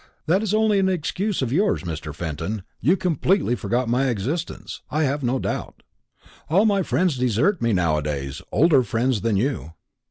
"That 0.25 0.41
is 0.41 0.51
only 0.51 0.79
an 0.79 0.89
excuse 0.89 1.43
of 1.43 1.53
yours, 1.53 1.83
Mr. 1.83 2.11
Fenton; 2.11 2.63
you 2.79 2.97
completely 2.97 3.53
forgot 3.53 3.87
my 3.87 4.07
existence, 4.07 4.81
I 4.89 5.03
have 5.03 5.21
no 5.21 5.37
doubt. 5.37 5.83
All 6.49 6.65
my 6.65 6.81
friends 6.81 7.19
desert 7.19 7.61
me 7.61 7.71
now 7.71 7.97
a 7.97 8.01
days 8.01 8.41
older 8.51 8.81
friends 8.81 9.21
than 9.21 9.37
you. 9.37 9.73